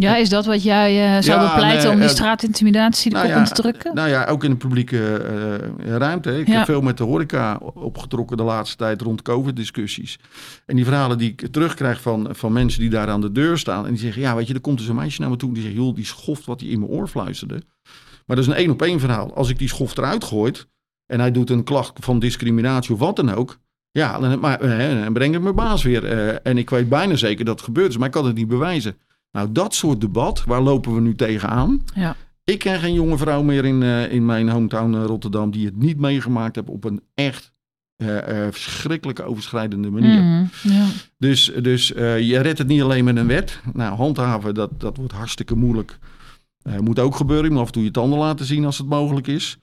[0.08, 3.16] Ja, is dat wat jij uh, zou Ja, bepleiten nee, om die eh, straatintimidatie de
[3.16, 3.96] nou kop ja, in te drukken?
[3.96, 6.40] Nou ja, ook in de publieke eh, ruimte.
[6.40, 6.54] Ik Ja.
[6.58, 10.20] heb veel met de horeca opgetrokken de laatste tijd rond COVID-discussies.
[10.66, 13.86] En die verhalen die ik terugkrijg van, van mensen die daar aan de deur staan.
[13.86, 15.54] En die zeggen, ja weet je, er komt dus een meisje naar me toe.
[15.54, 17.62] Die zegt, joh, die schoft wat hij in mijn oor fluisterde.
[18.26, 19.34] Maar dat is een één op één verhaal.
[19.36, 20.68] Als ik die schoft eruit gooit
[21.06, 23.58] en hij doet een klacht van discriminatie of wat dan ook.
[23.92, 26.06] Ja, dan, maar, eh, dan breng ik mijn baas weer.
[26.06, 28.48] eh, en ik weet bijna zeker dat het gebeurd is, maar ik kan het niet
[28.48, 28.98] bewijzen.
[29.32, 31.82] Nou, dat soort debat, waar lopen we nu tegenaan?
[31.94, 32.16] Ja.
[32.44, 35.78] Ik ken geen jonge vrouw meer in, uh, in mijn hometown uh, Rotterdam die het
[35.78, 37.54] niet meegemaakt heeft op een echt
[37.98, 38.18] uh,
[38.52, 40.22] verschrikkelijke overschrijdende manier.
[40.22, 40.86] Mm, ja.
[41.18, 43.62] Dus, dus je redt het niet alleen met een wet.
[43.74, 45.98] Nou, handhaven, dat, dat wordt hartstikke moeilijk.
[46.80, 47.46] moet ook gebeuren.
[47.46, 49.58] Je moet af en toe je tanden laten zien als het mogelijk is.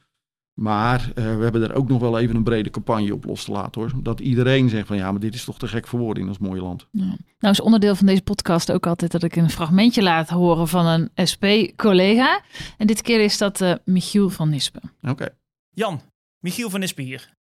[0.61, 3.81] Maar we hebben er ook nog wel even een brede campagne op los te laten
[3.81, 3.93] hoor.
[4.03, 6.39] Dat iedereen zegt van ja, maar dit is toch te gek voor woorden in ons
[6.39, 6.87] mooie land.
[6.91, 7.17] Ja.
[7.39, 10.87] Nou is onderdeel van deze podcast ook altijd dat ik een fragmentje laat horen van
[10.87, 12.43] een SP-collega.
[12.77, 14.83] En dit keer is dat uh, Michiel van Nispen.
[15.01, 15.11] Oké.
[15.11, 15.31] Okay.
[15.71, 16.01] Jan,
[16.39, 17.35] Michiel van Nispen hier.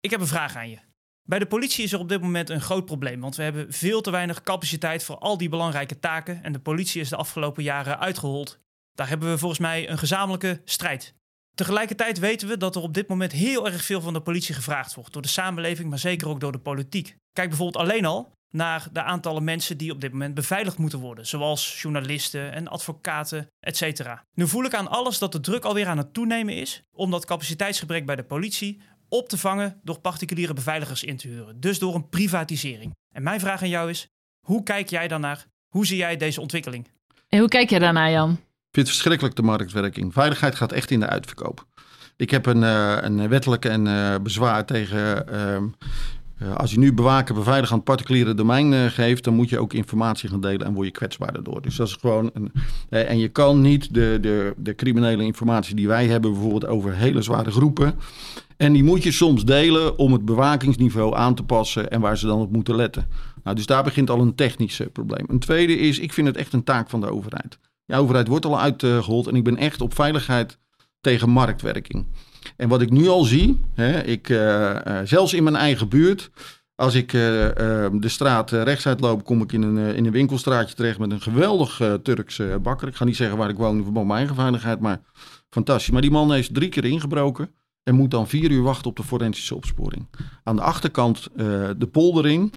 [0.00, 0.78] Ik heb een vraag aan je.
[1.22, 4.00] Bij de politie is er op dit moment een groot probleem, want we hebben veel
[4.00, 7.98] te weinig capaciteit voor al die belangrijke taken en de politie is de afgelopen jaren
[7.98, 8.60] uitgehold.
[8.92, 11.14] Daar hebben we volgens mij een gezamenlijke strijd.
[11.60, 14.94] Tegelijkertijd weten we dat er op dit moment heel erg veel van de politie gevraagd
[14.94, 15.12] wordt.
[15.12, 17.16] Door de samenleving, maar zeker ook door de politiek.
[17.32, 21.26] Kijk bijvoorbeeld alleen al naar de aantallen mensen die op dit moment beveiligd moeten worden.
[21.26, 24.02] Zoals journalisten en advocaten, etc.
[24.34, 26.82] Nu voel ik aan alles dat de druk alweer aan het toenemen is...
[26.92, 31.60] om dat capaciteitsgebrek bij de politie op te vangen door particuliere beveiligers in te huren.
[31.60, 32.94] Dus door een privatisering.
[33.14, 34.06] En mijn vraag aan jou is,
[34.46, 35.46] hoe kijk jij daarnaar?
[35.68, 36.88] Hoe zie jij deze ontwikkeling?
[37.28, 38.38] En hoe kijk jij daarnaar, Jan?
[38.72, 40.12] Vind het verschrikkelijk de marktwerking.
[40.12, 41.66] Veiligheid gaat echt in de uitverkoop.
[42.16, 45.24] Ik heb een, uh, een wettelijk en uh, bezwaar tegen.
[45.32, 49.58] Uh, als je nu bewaken, beveiligen aan het particuliere domein eh, geeft, dan moet je
[49.58, 51.62] ook informatie gaan delen en word je kwetsbaar daardoor.
[51.62, 52.30] Dus dat is gewoon.
[52.34, 52.52] Een,
[52.88, 57.22] en je kan niet de, de, de criminele informatie die wij hebben, bijvoorbeeld over hele
[57.22, 57.94] zware groepen.
[58.56, 62.26] En die moet je soms delen om het bewakingsniveau aan te passen en waar ze
[62.26, 63.06] dan op moeten letten.
[63.44, 65.24] Nou, dus daar begint al een technisch probleem.
[65.28, 67.58] Een tweede is, ik vind het echt een taak van de overheid.
[67.90, 70.58] De overheid wordt al uitgehold en ik ben echt op veiligheid
[71.00, 72.06] tegen marktwerking.
[72.56, 76.30] En wat ik nu al zie, hè, ik, uh, uh, zelfs in mijn eigen buurt,
[76.74, 77.20] als ik uh,
[77.92, 81.80] de straat rechtsuit loop, kom ik in een, in een winkelstraatje terecht met een geweldig
[82.02, 82.88] Turkse bakker.
[82.88, 85.00] Ik ga niet zeggen waar ik woon met mijn eigen veiligheid, maar
[85.48, 85.90] fantastisch.
[85.90, 87.50] Maar die man heeft drie keer ingebroken.
[87.82, 90.06] en moet dan vier uur wachten op de forensische opsporing.
[90.44, 91.28] Aan de achterkant
[91.78, 92.52] de polder in.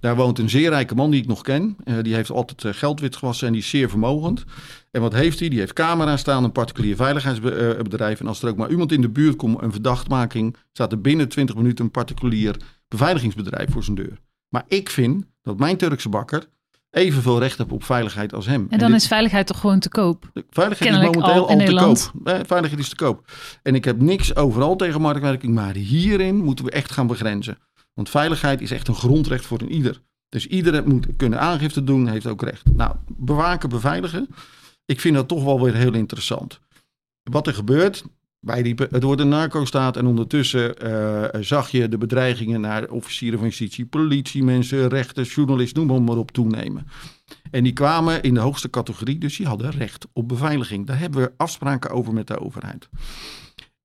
[0.00, 1.76] Daar woont een zeer rijke man die ik nog ken.
[1.84, 4.44] Uh, die heeft altijd uh, geld wit gewassen en die is zeer vermogend.
[4.90, 5.48] En wat heeft hij?
[5.48, 8.20] Die heeft camera's staan, een particulier veiligheidsbedrijf.
[8.20, 11.28] En als er ook maar iemand in de buurt komt, een verdachtmaking, staat er binnen
[11.28, 12.56] 20 minuten een particulier
[12.88, 14.18] beveiligingsbedrijf voor zijn deur.
[14.48, 16.48] Maar ik vind dat mijn Turkse bakker
[16.96, 18.66] evenveel recht heeft op veiligheid als hem.
[18.70, 20.30] En dan is veiligheid toch gewoon te koop?
[20.50, 22.46] veiligheid is momenteel al, te koop.
[22.46, 23.30] veiligheid is te koop.
[23.62, 27.58] En ik heb niks overal tegen marktwerking, maar hierin moeten we echt gaan begrenzen.
[27.96, 30.00] Want veiligheid is echt een grondrecht voor een ieder.
[30.28, 32.62] Dus iedereen moet kunnen aangifte doen, heeft ook recht.
[32.74, 34.28] Nou, bewaken, beveiligen.
[34.84, 36.60] Ik vind dat toch wel weer heel interessant.
[37.22, 38.04] Wat er gebeurt,
[38.40, 39.96] wij riepen, het wordt een narco-staat.
[39.96, 46.04] En ondertussen uh, zag je de bedreigingen naar officieren van justitie, politiemensen, rechters, journalisten, noem
[46.04, 46.86] maar op, toenemen.
[47.50, 50.86] En die kwamen in de hoogste categorie, dus die hadden recht op beveiliging.
[50.86, 52.88] Daar hebben we afspraken over met de overheid.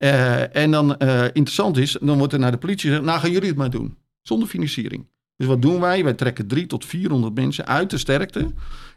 [0.04, 3.32] Uh, en dan uh, interessant is, dan wordt er naar de politie gezegd, nou gaan
[3.32, 3.98] jullie het maar doen.
[4.22, 5.08] Zonder financiering.
[5.36, 6.04] Dus wat doen wij?
[6.04, 8.54] Wij trekken drie tot 400 mensen uit de sterkte.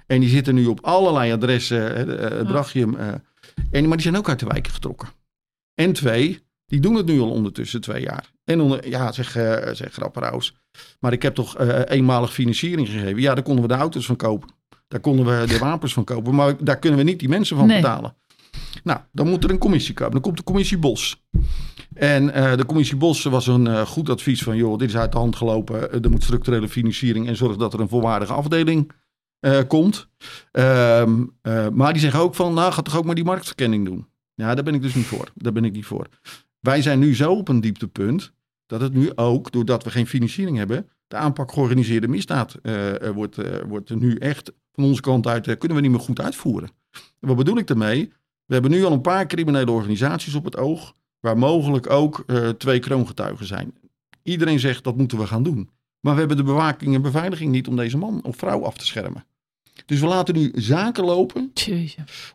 [0.06, 2.96] En die zitten nu op allerlei adressen, uh, Brachium.
[3.70, 5.08] en, maar die zijn ook uit de wijken getrokken.
[5.74, 8.32] En twee, die doen het nu al ondertussen twee jaar.
[8.44, 9.30] En onder, ja, zeg,
[9.72, 10.54] zeg Grapperhaus.
[11.00, 13.20] Maar ik heb toch eenmalig financiering gegeven.
[13.20, 14.48] Ja, daar konden we de auto's van kopen.
[14.88, 16.34] Daar konden we de wapens van kopen.
[16.34, 18.16] Maar daar kunnen we niet die mensen van betalen.
[18.84, 20.12] Nou, dan moet er een commissie komen.
[20.12, 21.24] Dan komt de commissie Bos.
[21.94, 24.56] En uh, de commissie Bos was een uh, goed advies van...
[24.56, 26.02] joh, dit is uit de hand gelopen.
[26.02, 27.26] er moet structurele financiering...
[27.26, 28.90] en zorg dat er een volwaardige afdeling
[29.66, 30.08] komt.
[30.50, 31.24] Ehm,
[31.72, 32.54] maar die zeggen ook van...
[32.54, 34.06] nou, ga toch ook maar die marktverkenning doen.
[34.34, 35.28] Ja, daar ben ik dus niet voor.
[35.34, 36.06] Daar ben ik niet voor.
[36.60, 38.32] Wij zijn nu zo op een dieptepunt
[38.66, 42.58] dat het nu ook, doordat we geen financiering hebben, de aanpak georganiseerde misdaad
[43.14, 43.36] wordt,
[43.68, 46.68] wordt nu echt van onze kant uit, kunnen we niet meer goed uitvoeren.
[47.20, 48.12] En wat bedoel ik daarmee?
[48.46, 52.24] We hebben nu al een paar criminele organisaties op het oog, waar mogelijk ook
[52.58, 53.74] twee kroongetuigen zijn.
[54.22, 55.70] Iedereen zegt dat moeten we gaan doen.
[56.00, 58.86] Maar we hebben de bewaking en beveiliging niet om deze man of vrouw af te
[58.86, 59.24] schermen.
[59.86, 61.50] Dus we laten nu zaken lopen.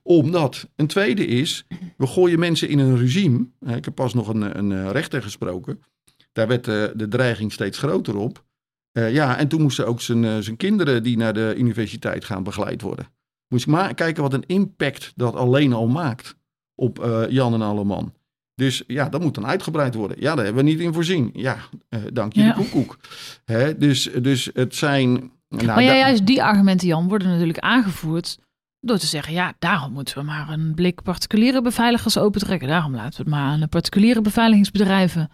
[0.03, 0.69] Omdat.
[0.75, 1.65] Een tweede is,
[1.97, 3.47] we gooien mensen in een regime.
[3.65, 5.83] Ik heb pas nog een, een rechter gesproken.
[6.31, 8.43] Daar werd de, de dreiging steeds groter op.
[8.93, 12.81] Uh, ja, en toen moesten ook zijn, zijn kinderen die naar de universiteit gaan begeleid
[12.81, 13.07] worden.
[13.49, 16.35] Moest ik maar kijken wat een impact dat alleen al maakt
[16.75, 18.13] op uh, Jan en Alleman.
[18.55, 20.17] Dus ja, dat moet dan uitgebreid worden.
[20.19, 21.29] Ja, daar hebben we niet in voorzien.
[21.33, 21.57] Ja,
[22.13, 22.53] dank je ja.
[22.53, 22.97] de koekoek.
[23.45, 28.39] Hè, dus, dus het zijn nou, maar ja, juist die argumenten, Jan, worden natuurlijk aangevoerd
[28.79, 32.67] door te zeggen, ja, daarom moeten we maar een blik particuliere beveiligers opentrekken.
[32.67, 35.29] Daarom laten we het maar aan de particuliere beveiligingsbedrijven.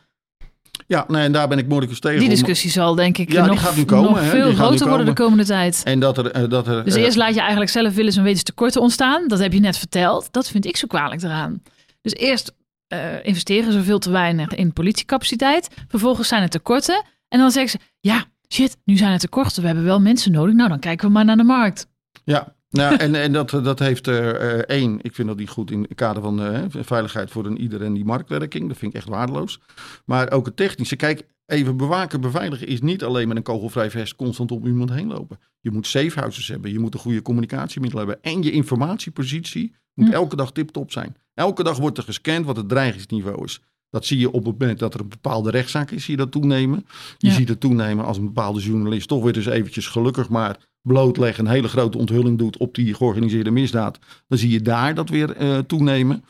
[0.87, 2.19] Ja, nee, en daar ben ik moeilijk tegen.
[2.19, 5.13] Die discussie zal denk ik ja, nog, gaat nu komen, nog veel groter worden de
[5.13, 5.81] komende tijd.
[5.83, 8.23] En dat er, uh, dat er, dus uh, eerst laat je eigenlijk zelf willen en
[8.23, 9.27] wetens tekorten ontstaan.
[9.27, 10.27] Dat heb je net verteld.
[10.31, 11.61] Dat vind ik zo kwalijk eraan.
[12.01, 12.53] Dus eerst
[12.93, 15.69] uh, investeren ze veel te weinig in politiecapaciteit.
[15.87, 17.03] Vervolgens zijn er tekorten.
[17.27, 19.61] En dan zeggen ze, ja, shit, nu zijn het tekorten.
[19.61, 20.55] We hebben wel mensen nodig.
[20.55, 21.87] Nou, dan kijken we maar naar de markt.
[22.23, 25.71] Ja, nou, en, en dat, dat heeft er uh, één, ik vind dat niet goed
[25.71, 28.67] in het kader van uh, veiligheid voor een ieder en die marktwerking.
[28.67, 29.59] Dat vind ik echt waardeloos.
[30.05, 30.95] Maar ook het technische.
[30.95, 35.07] Kijk, even bewaken, beveiligen is niet alleen met een kogelvrij vest constant om iemand heen
[35.07, 35.39] lopen.
[35.59, 38.21] Je moet safehouses hebben, je moet een goede communicatiemiddel hebben.
[38.21, 40.13] En je informatiepositie moet hm.
[40.13, 41.15] elke dag tip-top zijn.
[41.33, 43.61] Elke dag wordt er gescand wat het dreigingsniveau is.
[43.89, 46.31] Dat zie je op het moment dat er een bepaalde rechtszaak is, zie je dat
[46.31, 46.85] toenemen.
[47.17, 51.45] Je ziet het toenemen als een bepaalde journalist toch weer eens eventjes gelukkig maar blootleggen,
[51.45, 53.99] een hele grote onthulling doet op die georganiseerde misdaad.
[54.27, 56.23] Dan zie je daar dat weer uh, toenemen.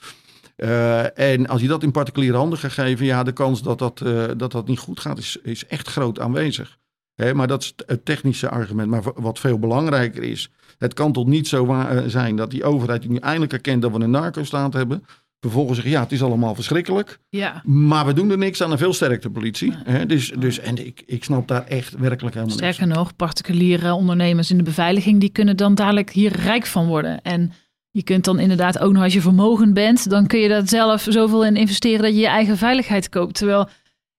[0.58, 4.02] Uh, en als je dat in particuliere handen gaat geven, ja, de kans dat dat,
[4.06, 6.78] uh, dat, dat niet goed gaat, is, is echt groot aanwezig.
[7.16, 8.90] Hè, maar dat is het technische argument.
[8.90, 13.12] Maar wat veel belangrijker is, het kan toch niet zo zijn dat die overheid die
[13.12, 15.06] nu eindelijk erkent dat we een narco-staat hebben,
[15.50, 17.20] vervolgens zeggen, ja, het is allemaal verschrikkelijk.
[17.30, 17.62] Ja.
[17.64, 19.74] Maar we doen er niks aan een veel sterkte politie.
[19.84, 20.06] Hè?
[20.06, 24.58] Dus, dus, en ik, ik snap daar echt werkelijk helemaal Sterker nog, particuliere ondernemers in
[24.58, 27.22] de beveiliging, die kunnen dan dadelijk hier rijk van worden.
[27.22, 27.52] En
[27.92, 31.06] je kunt dan inderdaad ook nog, als je vermogend bent, dan kun je daar zelf
[31.10, 33.36] zoveel in investeren dat je je eigen veiligheid koopt.
[33.36, 33.70] Terwijl,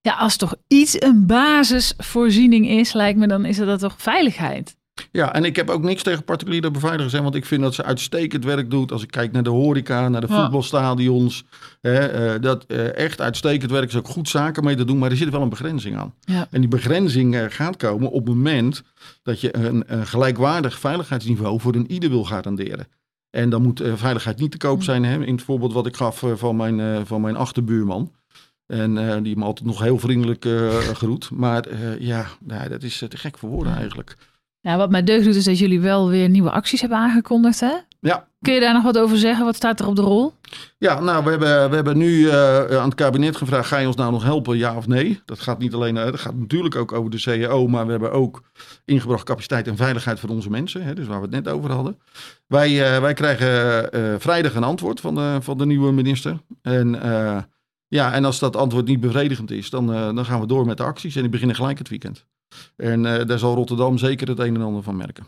[0.01, 4.76] ja, als toch iets een basisvoorziening is, lijkt me, dan is dat toch veiligheid.
[5.11, 7.13] Ja, en ik heb ook niks tegen particuliere beveiligers.
[7.13, 8.91] Hè, want ik vind dat ze uitstekend werk doet.
[8.91, 10.41] Als ik kijk naar de horeca, naar de ja.
[10.41, 11.45] voetbalstadions.
[11.81, 14.97] Hè, uh, dat uh, echt uitstekend werk is ook goed zaken mee te doen.
[14.97, 16.13] Maar er zit wel een begrenzing aan.
[16.19, 16.47] Ja.
[16.51, 18.83] En die begrenzing uh, gaat komen op het moment
[19.23, 22.87] dat je een, een, gelijkwaardig veiligheidsniveau voor een ieder wil garanderen.
[23.29, 25.05] En dan moet veiligheid niet te koop zijn.
[25.05, 28.11] Hè, in het voorbeeld wat ik gaf van, mijn, van mijn achterbuurman.
[28.65, 30.47] En die me altijd nog heel vriendelijk
[30.93, 31.31] groet.
[31.31, 31.65] Maar
[31.99, 34.17] ja, nou, dat is te gek voor woorden eigenlijk.
[34.67, 37.59] Ja, wat mij deugd doet is dat jullie wel weer nieuwe acties hebben aangekondigd.
[37.59, 37.73] Hè?
[37.99, 38.27] Ja.
[38.41, 39.45] Kun je daar nog wat over zeggen?
[39.45, 40.33] Wat staat er op de rol?
[40.77, 43.95] Ja, nou, we hebben, we hebben nu eh, aan het kabinet gevraagd: ga je ons
[43.95, 45.21] nou nog helpen, ja of nee?
[45.25, 48.11] Dat gaat niet alleen, uh, dat gaat natuurlijk ook over de CEO, maar we hebben
[48.11, 48.41] ook
[48.85, 50.83] ingebracht capaciteit en veiligheid voor onze mensen.
[50.83, 51.99] Hè, dus waar we het net over hadden.
[52.47, 56.37] Wij, uh, wij krijgen vrijdag een antwoord van de, van de nieuwe minister.
[56.61, 56.99] En,
[57.87, 60.83] ja, en als dat antwoord niet bevredigend is, dan, dan gaan we door met de
[60.83, 62.25] acties en die beginnen gelijk het weekend.
[62.75, 65.25] En daar zal Rotterdam zeker het een en ander van merken.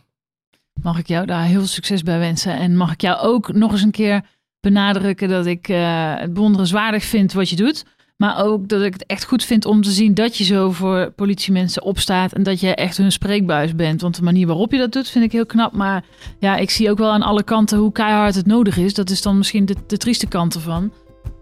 [0.82, 2.54] Mag ik jou daar heel veel succes bij wensen?
[2.54, 4.26] En mag ik jou ook nog eens een keer
[4.60, 7.86] benadrukken dat ik uh, het bewonderenswaardig vind wat je doet.
[8.18, 11.12] Maar ook dat ik het echt goed vind om te zien dat je zo voor
[11.12, 12.34] politiemensen opstaat.
[12.34, 14.02] En dat je echt hun spreekbuis bent.
[14.02, 15.74] Want de manier waarop je dat doet vind ik heel knap.
[15.74, 16.04] Maar
[16.40, 18.94] ja, ik zie ook wel aan alle kanten hoe keihard het nodig is.
[18.94, 20.92] Dat is dan misschien de, de trieste kant ervan.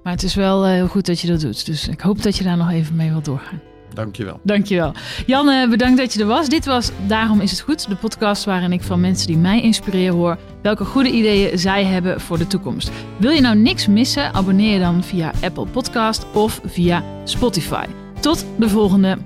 [0.03, 1.65] Maar het is wel uh, heel goed dat je dat doet.
[1.65, 3.61] Dus ik hoop dat je daar nog even mee wilt doorgaan.
[3.93, 4.39] Dankjewel.
[4.43, 4.93] Dankjewel.
[5.25, 6.49] Jan, bedankt dat je er was.
[6.49, 10.15] Dit was Daarom is het goed, de podcast waarin ik van mensen die mij inspireren
[10.15, 12.91] hoor welke goede ideeën zij hebben voor de toekomst.
[13.17, 14.33] Wil je nou niks missen?
[14.33, 17.85] Abonneer je dan via Apple Podcast of via Spotify.
[18.19, 19.17] Tot de volgende.